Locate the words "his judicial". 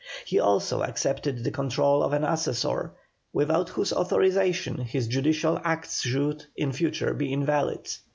4.79-5.61